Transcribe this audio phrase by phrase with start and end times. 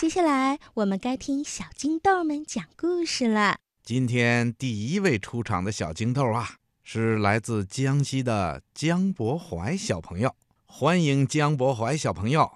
[0.00, 3.58] 接下来我们该听小金豆们讲故事了。
[3.82, 10.34] 今天第一位出场的小金豆啊，是来自江西的江博怀小朋友，
[10.64, 12.50] 欢迎江博怀小朋友。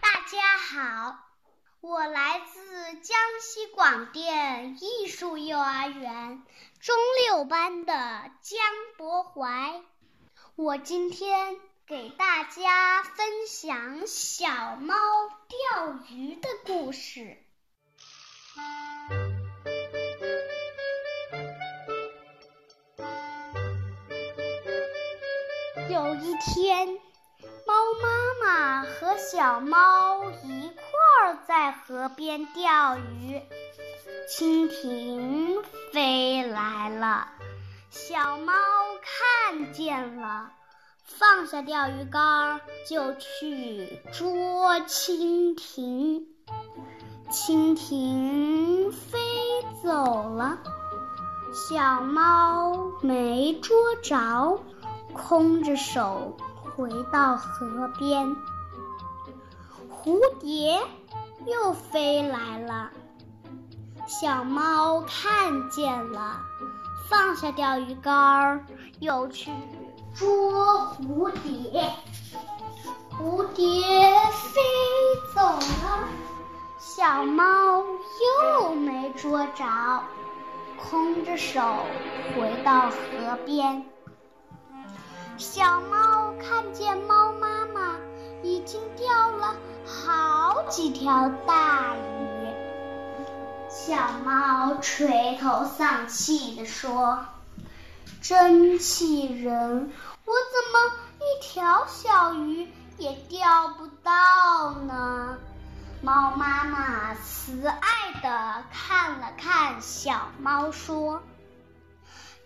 [0.00, 1.18] 大家好，
[1.82, 6.42] 我来自江西广电艺术幼儿园
[6.80, 6.96] 中
[7.28, 7.92] 六班的
[8.40, 8.58] 江
[8.96, 9.82] 博怀，
[10.54, 11.56] 我今天
[11.86, 14.96] 给大家分享小猫
[15.46, 17.36] 钓鱼的故事。
[25.88, 26.88] 有一天，
[27.64, 30.82] 猫妈妈和小猫一块
[31.22, 33.40] 儿在河边钓鱼，
[34.28, 37.28] 蜻蜓飞来了，
[37.90, 38.52] 小猫
[39.00, 40.50] 看见了，
[41.06, 46.26] 放下钓鱼竿就去捉蜻蜓。
[47.30, 49.18] 蜻蜓飞
[49.82, 50.58] 走了，
[51.54, 54.60] 小猫没捉着，
[55.14, 56.36] 空着手
[56.74, 58.34] 回到河边。
[59.88, 60.80] 蝴蝶
[61.46, 62.90] 又飞来了，
[64.08, 66.40] 小猫看见了，
[67.08, 68.66] 放下钓鱼竿，
[68.98, 69.52] 又去
[70.16, 71.92] 捉蝴蝶。
[73.10, 73.64] 蝴蝶
[74.32, 74.60] 飞
[75.34, 76.08] 走了。
[76.78, 77.44] 小猫
[78.62, 79.64] 又没捉着，
[80.78, 81.60] 空着手
[82.34, 83.84] 回到河边。
[85.36, 87.96] 小猫看见猫妈妈
[88.42, 92.48] 已经钓了好几条大鱼，
[93.68, 97.26] 小猫垂头丧气地说
[98.28, 99.92] ：“真气人，
[100.24, 102.68] 我怎么一条小鱼
[102.98, 105.38] 也钓不到呢？”
[106.02, 111.22] 猫妈妈慈爱地看了看小猫，说：“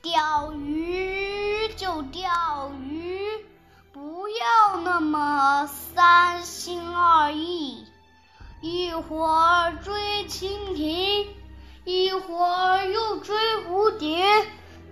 [0.03, 3.27] 钓鱼就钓鱼，
[3.94, 7.87] 不要那么三心二意。
[8.60, 11.27] 一会儿追蜻蜓，
[11.84, 13.34] 一会儿又追
[13.65, 14.47] 蝴蝶，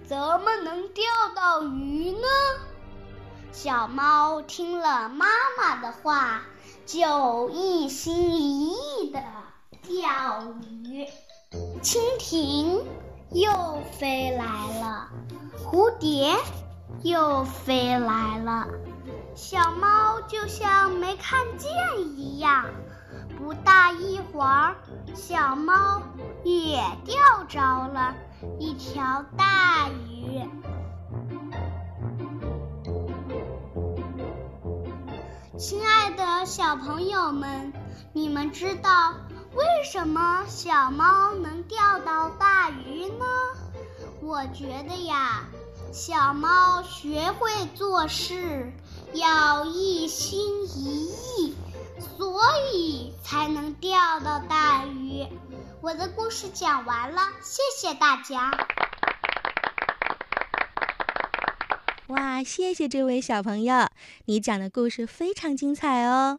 [0.08, 1.04] 怎么能钓
[1.36, 2.26] 到鱼呢？”
[3.52, 5.26] 小猫听了妈
[5.58, 6.42] 妈的话。
[6.86, 9.22] 就一心一意的
[9.82, 11.06] 钓鱼，
[11.82, 12.82] 蜻蜓
[13.30, 13.52] 又
[13.92, 15.10] 飞来了，
[15.62, 16.34] 蝴蝶
[17.02, 18.68] 又飞来了，
[19.34, 21.70] 小猫就像没看见
[22.16, 22.64] 一样。
[23.38, 24.74] 不大一会儿，
[25.14, 26.02] 小猫
[26.42, 28.14] 也钓着了
[28.58, 30.42] 一条大鱼。
[35.56, 37.72] 亲爱的小朋友们，
[38.12, 39.14] 你们知道
[39.54, 43.24] 为什么小猫能钓到大鱼呢？
[44.20, 45.44] 我觉得呀，
[45.92, 48.72] 小猫学会做事
[49.14, 51.56] 要一心一意，
[51.98, 52.42] 所
[52.72, 55.26] 以才能钓到大鱼。
[55.80, 58.50] 我的故事讲完了，谢谢大家。
[62.08, 63.88] 哇，谢谢这位小朋友，
[64.26, 66.36] 你讲的故事非常精彩哦。